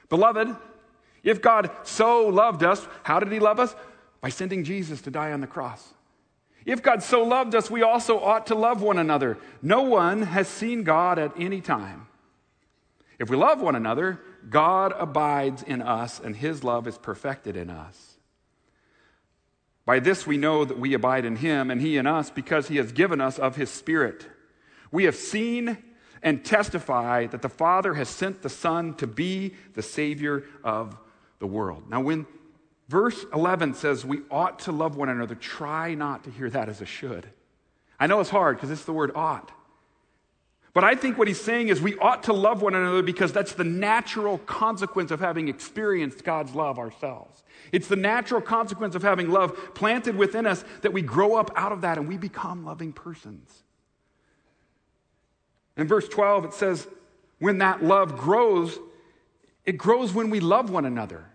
[0.08, 0.56] Beloved,
[1.26, 3.74] if God so loved us, how did he love us?
[4.20, 5.92] By sending Jesus to die on the cross.
[6.64, 9.36] If God so loved us, we also ought to love one another.
[9.60, 12.06] No one has seen God at any time.
[13.18, 17.70] If we love one another, God abides in us, and his love is perfected in
[17.70, 18.16] us.
[19.84, 22.76] By this we know that we abide in him, and he in us, because he
[22.76, 24.26] has given us of his Spirit.
[24.92, 25.78] We have seen
[26.22, 30.96] and testify that the Father has sent the Son to be the Savior of
[31.38, 31.88] the world.
[31.88, 32.26] Now, when
[32.88, 36.80] verse 11 says we ought to love one another, try not to hear that as
[36.80, 37.26] a should.
[37.98, 39.52] I know it's hard because it's the word ought.
[40.76, 43.54] But I think what he's saying is we ought to love one another because that's
[43.54, 47.44] the natural consequence of having experienced God's love ourselves.
[47.72, 51.72] It's the natural consequence of having love planted within us that we grow up out
[51.72, 53.62] of that and we become loving persons.
[55.78, 56.86] In verse 12, it says,
[57.38, 58.78] when that love grows,
[59.66, 61.26] it grows when we love one another.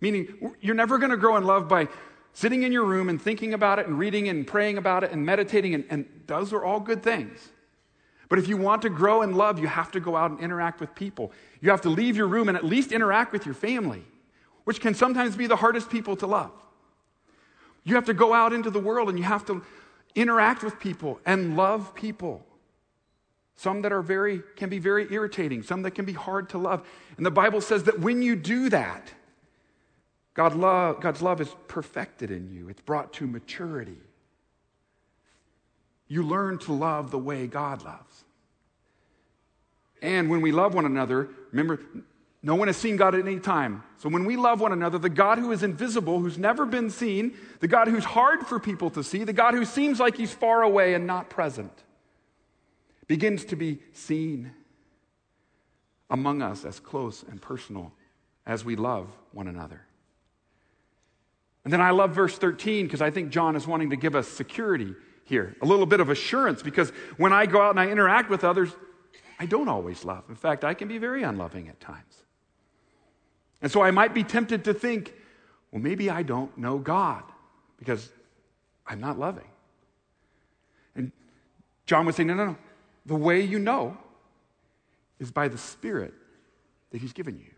[0.00, 1.88] Meaning, you're never going to grow in love by
[2.34, 5.24] sitting in your room and thinking about it and reading and praying about it and
[5.24, 7.48] meditating, and, and those are all good things.
[8.28, 10.80] But if you want to grow in love, you have to go out and interact
[10.80, 11.32] with people.
[11.60, 14.04] You have to leave your room and at least interact with your family,
[14.64, 16.52] which can sometimes be the hardest people to love.
[17.84, 19.62] You have to go out into the world and you have to
[20.14, 22.45] interact with people and love people.
[23.56, 26.86] Some that are very can be very irritating, some that can be hard to love.
[27.16, 29.12] And the Bible says that when you do that,
[30.34, 32.68] God love, God's love is perfected in you.
[32.68, 33.96] It's brought to maturity.
[36.08, 38.24] You learn to love the way God loves.
[40.02, 41.80] And when we love one another, remember,
[42.42, 43.82] no one has seen God at any time.
[43.96, 47.34] So when we love one another, the God who is invisible, who's never been seen,
[47.60, 50.62] the God who's hard for people to see, the God who seems like he's far
[50.62, 51.72] away and not present,
[53.06, 54.52] begins to be seen
[56.10, 57.92] among us as close and personal
[58.46, 59.82] as we love one another.
[61.64, 64.28] And then I love verse 13 because I think John is wanting to give us
[64.28, 68.30] security here, a little bit of assurance, because when I go out and I interact
[68.30, 68.70] with others,
[69.40, 70.22] I don't always love.
[70.28, 72.22] In fact, I can be very unloving at times.
[73.60, 75.12] And so I might be tempted to think,
[75.72, 77.24] well, maybe I don't know God
[77.78, 78.10] because
[78.86, 79.48] I'm not loving.
[80.94, 81.10] And
[81.84, 82.56] John would say, no, no, no.
[83.06, 83.96] The way you know
[85.18, 86.12] is by the Spirit
[86.90, 87.50] that He's given you.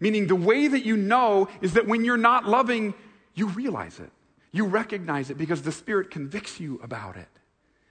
[0.00, 2.94] Meaning, the way that you know is that when you're not loving,
[3.34, 4.10] you realize it.
[4.52, 7.28] You recognize it because the Spirit convicts you about it.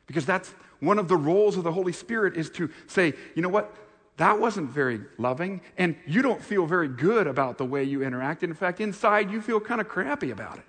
[0.05, 3.49] Because that's one of the roles of the Holy Spirit is to say, you know
[3.49, 3.75] what?
[4.17, 8.43] That wasn't very loving, and you don't feel very good about the way you interacted.
[8.43, 10.65] In fact, inside you feel kind of crappy about it.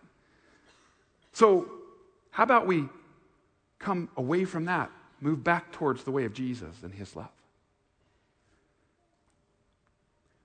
[1.33, 1.71] So,
[2.31, 2.89] how about we
[3.79, 7.29] come away from that, move back towards the way of Jesus and his love?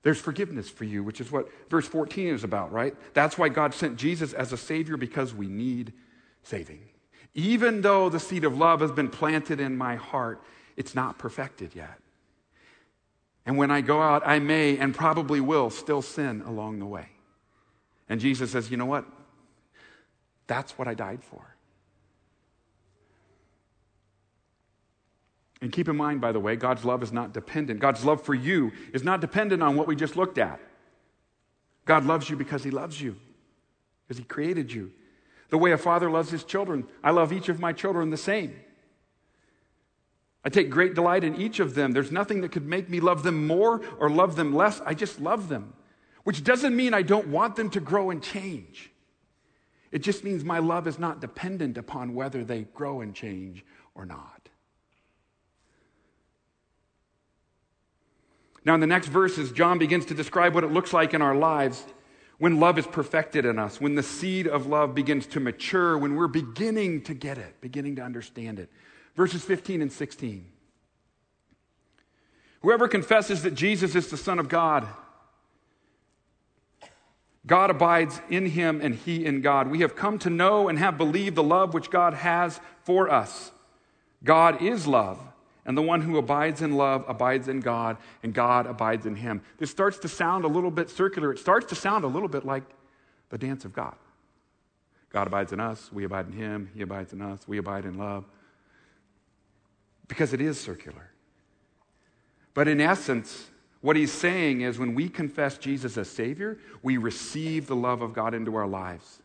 [0.03, 2.93] There's forgiveness for you, which is what verse 14 is about, right?
[3.13, 5.93] That's why God sent Jesus as a Savior because we need
[6.43, 6.81] saving.
[7.33, 10.43] Even though the seed of love has been planted in my heart,
[10.75, 11.99] it's not perfected yet.
[13.45, 17.07] And when I go out, I may and probably will still sin along the way.
[18.09, 19.05] And Jesus says, you know what?
[20.47, 21.52] That's what I died for.
[25.63, 27.79] And keep in mind, by the way, God's love is not dependent.
[27.79, 30.59] God's love for you is not dependent on what we just looked at.
[31.85, 33.15] God loves you because He loves you,
[34.05, 34.91] because He created you.
[35.47, 38.59] The way a father loves his children, I love each of my children the same.
[40.43, 41.93] I take great delight in each of them.
[41.93, 44.81] There's nothing that could make me love them more or love them less.
[44.81, 45.75] I just love them,
[46.25, 48.91] which doesn't mean I don't want them to grow and change.
[49.93, 53.63] It just means my love is not dependent upon whether they grow and change
[53.95, 54.32] or not.
[58.65, 61.35] Now, in the next verses, John begins to describe what it looks like in our
[61.35, 61.83] lives
[62.37, 66.15] when love is perfected in us, when the seed of love begins to mature, when
[66.15, 68.69] we're beginning to get it, beginning to understand it.
[69.15, 70.45] Verses 15 and 16.
[72.61, 74.87] Whoever confesses that Jesus is the Son of God,
[77.45, 79.69] God abides in him and he in God.
[79.69, 83.51] We have come to know and have believed the love which God has for us.
[84.23, 85.19] God is love.
[85.65, 89.41] And the one who abides in love abides in God, and God abides in him.
[89.57, 91.31] This starts to sound a little bit circular.
[91.31, 92.63] It starts to sound a little bit like
[93.29, 93.95] the dance of God.
[95.09, 97.97] God abides in us, we abide in him, he abides in us, we abide in
[97.97, 98.25] love.
[100.07, 101.11] Because it is circular.
[102.53, 103.47] But in essence,
[103.81, 108.13] what he's saying is when we confess Jesus as Savior, we receive the love of
[108.13, 109.21] God into our lives.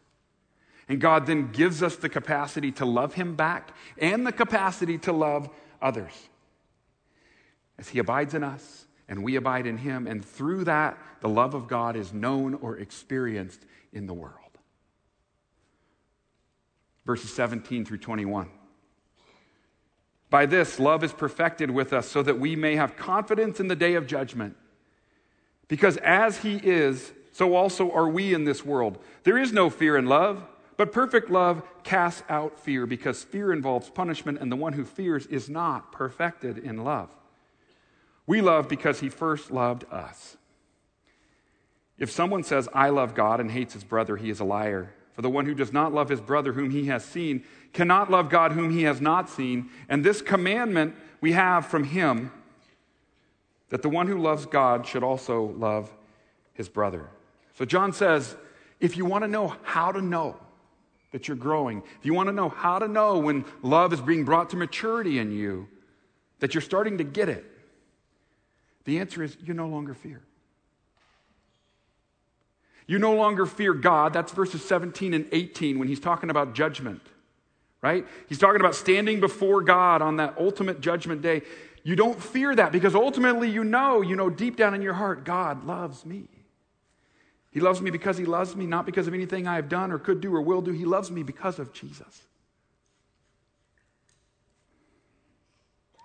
[0.89, 5.13] And God then gives us the capacity to love him back and the capacity to
[5.13, 6.13] love others.
[7.79, 11.55] As He abides in us and we abide in Him, and through that, the love
[11.55, 14.35] of God is known or experienced in the world.
[17.07, 18.51] Verses 17 through 21.
[20.31, 23.77] By this, love is perfected with us so that we may have confidence in the
[23.77, 24.57] day of judgment.
[25.69, 28.99] Because as He is, so also are we in this world.
[29.23, 30.47] There is no fear in love
[30.79, 35.27] but perfect love casts out fear because fear involves punishment, and the one who fears
[35.27, 37.11] is not perfected in love.
[38.27, 40.37] We love because he first loved us.
[41.99, 44.95] If someone says, I love God and hates his brother, he is a liar.
[45.15, 48.31] For the one who does not love his brother whom he has seen cannot love
[48.31, 49.71] God whom he has not seen.
[49.89, 52.31] And this commandment we have from him
[53.71, 55.93] that the one who loves God should also love
[56.53, 57.09] his brother.
[57.55, 58.37] So John says,
[58.79, 60.37] if you want to know how to know,
[61.13, 64.25] that you're growing, if you want to know how to know when love is being
[64.25, 65.69] brought to maturity in you,
[66.41, 67.45] that you're starting to get it,
[68.85, 70.23] the answer is you no longer fear.
[72.87, 74.15] You no longer fear God.
[74.15, 77.03] That's verses 17 and 18 when he's talking about judgment,
[77.83, 78.07] right?
[78.29, 81.43] He's talking about standing before God on that ultimate judgment day.
[81.85, 85.25] You don't fear that because ultimately you know, you know deep down in your heart,
[85.25, 86.29] God loves me.
[87.51, 89.99] He loves me because he loves me, not because of anything I have done or
[89.99, 90.73] could do or will do.
[90.73, 92.23] He loves me because of Jesus.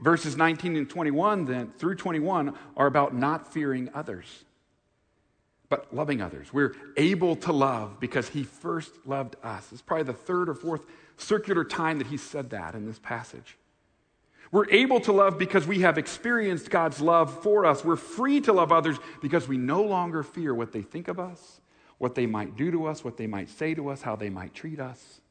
[0.02, 4.44] Verses 19 and 21 then through 21 are about not fearing others,
[5.70, 6.52] but loving others.
[6.54, 9.72] We're able to love because he first loved us.
[9.72, 13.58] It's probably the third or fourth circular time that he said that in this passage.
[14.54, 17.84] We're able to love because we have experienced God's love for us.
[17.84, 21.60] We're free to love others because we no longer fear what they think of us,
[21.98, 24.54] what they might do to us, what they might say to us, how they might
[24.54, 25.22] treat us.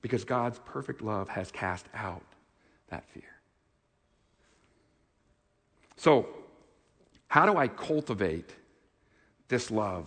[0.00, 2.24] Because God's perfect love has cast out
[2.88, 3.36] that fear.
[5.98, 6.26] So,
[7.28, 8.48] how do I cultivate
[9.48, 10.06] this love?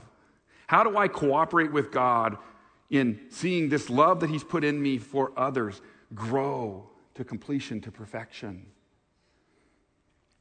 [0.66, 2.40] How do I cooperate with God
[2.90, 5.82] in seeing this love that He's put in me for others
[6.16, 8.66] grow to completion, to perfection?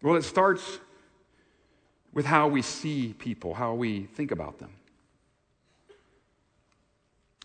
[0.03, 0.79] Well, it starts
[2.13, 4.71] with how we see people, how we think about them.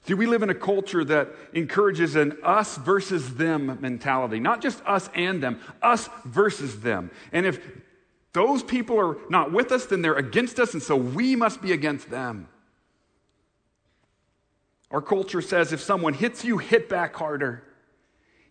[0.05, 4.81] See, we live in a culture that encourages an us versus them mentality, not just
[4.85, 7.09] us and them, us versus them.
[7.31, 7.59] And if
[8.33, 11.71] those people are not with us, then they're against us, and so we must be
[11.71, 12.49] against them.
[14.93, 17.63] Our culture says if someone hits you, hit back harder.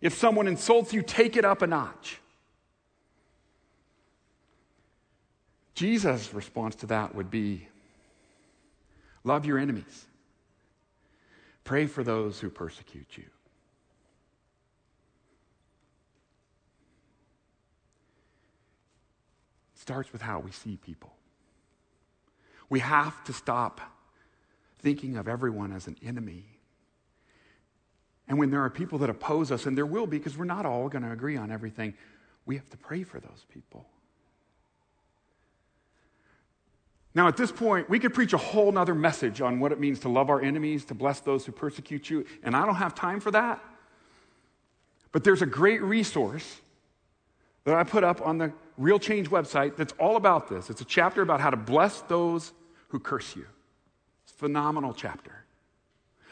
[0.01, 2.19] If someone insults you, take it up a notch.
[5.73, 7.69] Jesus' response to that would be
[9.23, 10.05] love your enemies,
[11.63, 13.23] pray for those who persecute you.
[19.73, 21.13] It starts with how we see people.
[22.69, 23.79] We have to stop
[24.83, 26.45] thinking of everyone as an enemy.
[28.27, 30.65] And when there are people that oppose us, and there will be because we're not
[30.65, 31.93] all going to agree on everything,
[32.45, 33.85] we have to pray for those people.
[37.15, 39.99] Now, at this point, we could preach a whole nother message on what it means
[40.01, 43.19] to love our enemies, to bless those who persecute you, and I don't have time
[43.19, 43.63] for that.
[45.11, 46.59] But there's a great resource
[47.65, 50.71] that I put up on the Real Change website that's all about this.
[50.71, 52.51] It's a chapter about how to bless those
[52.87, 53.45] who curse you.
[54.43, 55.45] Phenomenal chapter.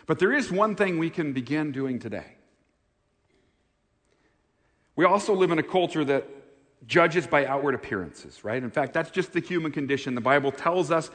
[0.05, 2.35] But there is one thing we can begin doing today.
[4.97, 6.27] We also live in a culture that
[6.85, 8.61] judges by outward appearances, right?
[8.61, 10.13] In fact, that's just the human condition.
[10.13, 11.09] The Bible tells us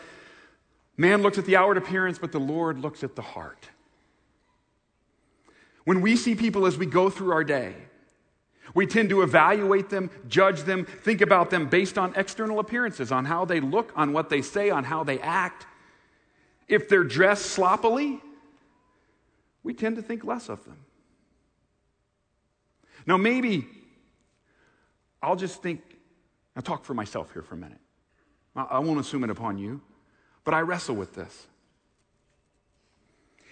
[0.96, 3.68] man looks at the outward appearance, but the Lord looks at the heart.
[5.84, 7.74] When we see people as we go through our day,
[8.72, 13.26] we tend to evaluate them, judge them, think about them based on external appearances, on
[13.26, 15.66] how they look, on what they say, on how they act.
[16.68, 18.20] If they're dressed sloppily,
[19.62, 20.78] we tend to think less of them.
[23.06, 23.66] Now, maybe
[25.22, 25.80] I'll just think,
[26.56, 27.80] I'll talk for myself here for a minute.
[28.54, 29.80] I won't assume it upon you,
[30.44, 31.46] but I wrestle with this.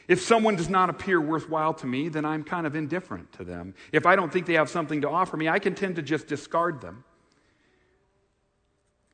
[0.07, 3.75] If someone does not appear worthwhile to me, then I'm kind of indifferent to them.
[3.93, 6.27] If I don't think they have something to offer me, I can tend to just
[6.27, 7.05] discard them.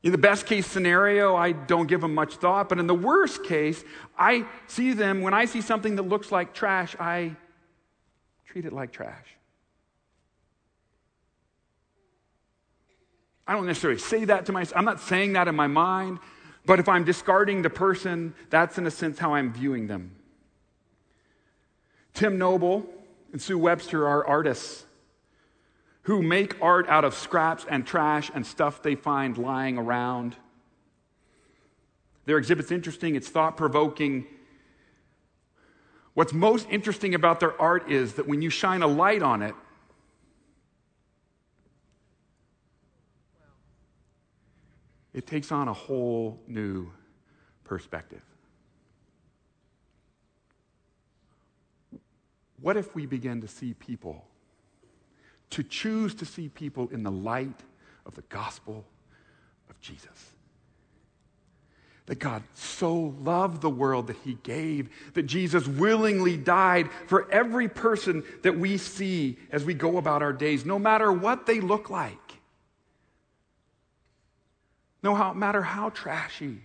[0.03, 3.44] In the best case scenario, I don't give them much thought, but in the worst
[3.44, 3.84] case,
[4.18, 7.36] I see them, when I see something that looks like trash, I
[8.46, 9.26] treat it like trash.
[13.46, 14.78] I don't necessarily say that to myself.
[14.78, 16.18] I'm not saying that in my mind,
[16.64, 20.16] but if I'm discarding the person, that's in a sense how I'm viewing them.
[22.14, 22.86] Tim Noble
[23.32, 24.86] and Sue Webster are artists
[26.11, 30.35] who make art out of scraps and trash and stuff they find lying around.
[32.25, 34.27] Their exhibit's interesting, it's thought provoking.
[36.15, 39.55] What's most interesting about their art is that when you shine a light on it,
[45.15, 46.91] it takes on a whole new
[47.63, 48.23] perspective.
[52.61, 54.25] What if we begin to see people,
[55.51, 57.61] to choose to see people in the light
[58.07, 58.84] of the gospel
[59.68, 60.32] of Jesus?
[62.07, 67.68] That God so loved the world that he gave, that Jesus willingly died for every
[67.68, 71.88] person that we see as we go about our days, no matter what they look
[71.88, 72.16] like,
[75.03, 76.59] no matter how trashy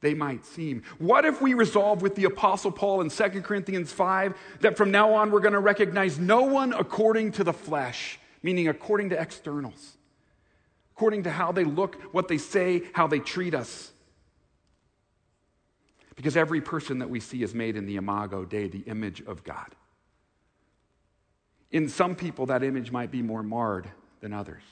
[0.00, 0.82] they might seem.
[0.98, 5.14] What if we resolve with the Apostle Paul in 2 Corinthians 5 that from now
[5.14, 9.96] on we're going to recognize no one according to the flesh, meaning according to externals,
[10.94, 13.90] according to how they look, what they say, how they treat us?
[16.14, 19.44] Because every person that we see is made in the imago Dei, the image of
[19.44, 19.74] God.
[21.70, 23.88] In some people, that image might be more marred
[24.20, 24.62] than others,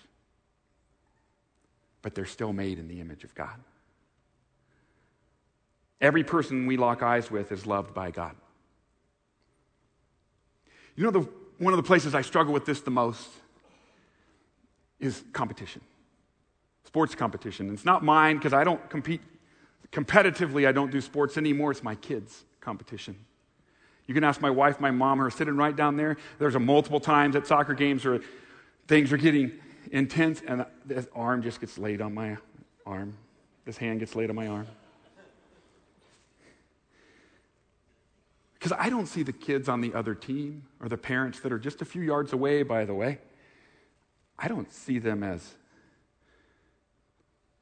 [2.02, 3.60] but they're still made in the image of God.
[6.00, 8.36] Every person we lock eyes with is loved by God.
[10.94, 11.28] You know, the,
[11.58, 13.28] one of the places I struggle with this the most
[14.98, 15.82] is competition,
[16.84, 17.72] sports competition.
[17.72, 19.20] It's not mine because I don't compete
[19.92, 21.70] competitively, I don't do sports anymore.
[21.70, 23.16] It's my kids' competition.
[24.06, 26.16] You can ask my wife, my mom, who are sitting right down there.
[26.38, 28.20] There's a multiple times at soccer games where
[28.86, 29.52] things are getting
[29.90, 32.36] intense, and this arm just gets laid on my
[32.86, 33.14] arm.
[33.64, 34.66] This hand gets laid on my arm.
[38.66, 41.58] Because I don't see the kids on the other team or the parents that are
[41.60, 43.20] just a few yards away, by the way.
[44.36, 45.54] I don't see them as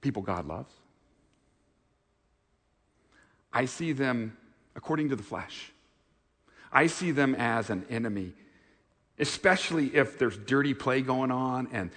[0.01, 0.73] people God loves.
[3.53, 4.35] I see them
[4.75, 5.73] according to the flesh.
[6.73, 8.33] I see them as an enemy,
[9.19, 11.91] especially if there's dirty play going on and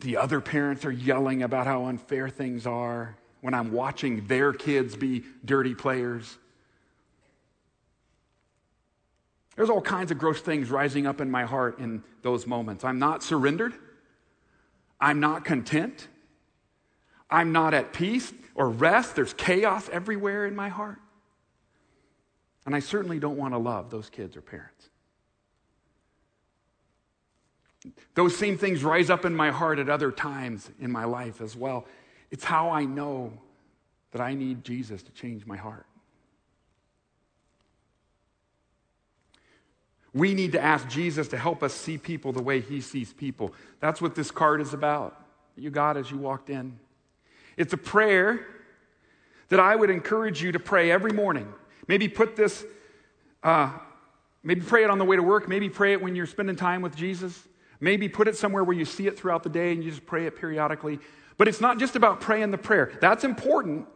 [0.00, 4.96] the other parents are yelling about how unfair things are when I'm watching their kids
[4.96, 6.36] be dirty players.
[9.58, 12.84] There's all kinds of gross things rising up in my heart in those moments.
[12.84, 13.74] I'm not surrendered.
[15.00, 16.06] I'm not content.
[17.28, 19.16] I'm not at peace or rest.
[19.16, 21.00] There's chaos everywhere in my heart.
[22.66, 24.90] And I certainly don't want to love those kids or parents.
[28.14, 31.56] Those same things rise up in my heart at other times in my life as
[31.56, 31.84] well.
[32.30, 33.32] It's how I know
[34.12, 35.86] that I need Jesus to change my heart.
[40.18, 43.54] We need to ask Jesus to help us see people the way he sees people.
[43.78, 45.16] That's what this card is about.
[45.56, 46.76] You got as you walked in.
[47.56, 48.44] It's a prayer
[49.48, 51.46] that I would encourage you to pray every morning.
[51.86, 52.64] Maybe put this,
[53.44, 53.70] uh,
[54.42, 55.48] maybe pray it on the way to work.
[55.48, 57.46] Maybe pray it when you're spending time with Jesus.
[57.78, 60.26] Maybe put it somewhere where you see it throughout the day and you just pray
[60.26, 60.98] it periodically.
[61.36, 62.98] But it's not just about praying the prayer.
[63.00, 63.86] That's important.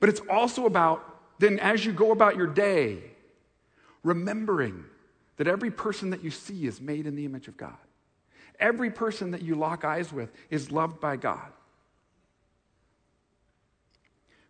[0.00, 2.98] But it's also about then, as you go about your day,
[4.02, 4.84] remembering
[5.36, 7.76] that every person that you see is made in the image of God.
[8.58, 11.52] Every person that you lock eyes with is loved by God.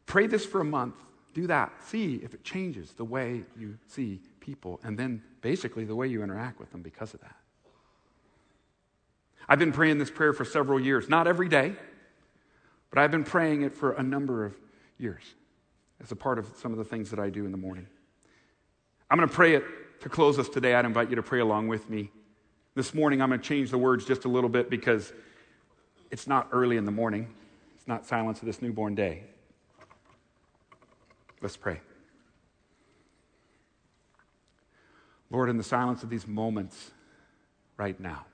[0.06, 0.94] Pray this for a month.
[1.34, 1.72] Do that.
[1.86, 6.22] See if it changes the way you see people, and then basically the way you
[6.22, 7.36] interact with them because of that.
[9.48, 11.74] I've been praying this prayer for several years, not every day,
[12.90, 14.54] but I've been praying it for a number of
[14.98, 15.22] years
[16.02, 17.86] as a part of some of the things that I do in the morning.
[19.10, 19.64] I'm going to pray it
[20.00, 20.74] to close us today.
[20.74, 22.10] I'd invite you to pray along with me.
[22.74, 25.12] This morning, I'm going to change the words just a little bit because
[26.10, 27.34] it's not early in the morning,
[27.76, 29.24] it's not silence of this newborn day.
[31.40, 31.80] Let's pray.
[35.30, 36.92] Lord, in the silence of these moments
[37.76, 38.26] right now,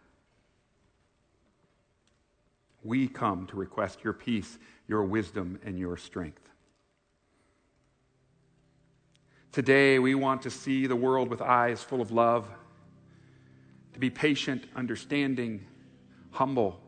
[2.85, 4.59] we come to request your peace,
[4.89, 6.41] your wisdom, and your strength.
[9.53, 12.49] Today, we want to see the world with eyes full of love,
[13.93, 15.67] to be patient, understanding,
[16.31, 16.81] humble,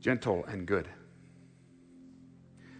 [0.00, 0.88] gentle, and good.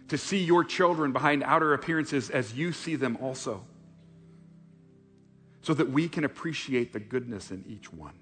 [0.07, 3.63] To see your children behind outer appearances as you see them also,
[5.61, 8.13] so that we can appreciate the goodness in each one.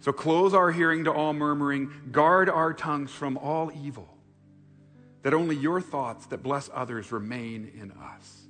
[0.00, 4.09] So close our hearing to all murmuring, guard our tongues from all evil,
[5.22, 8.42] that only your thoughts that bless others remain in us.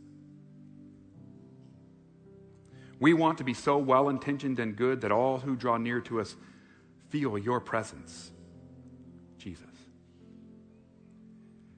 [3.00, 6.20] We want to be so well intentioned and good that all who draw near to
[6.20, 6.36] us
[7.08, 8.30] feel your presence,
[9.38, 9.64] Jesus.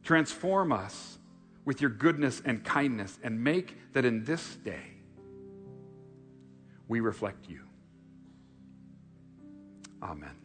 [0.03, 1.19] Transform us
[1.65, 4.93] with your goodness and kindness and make that in this day
[6.89, 7.61] we reflect you.
[10.03, 10.42] Amen.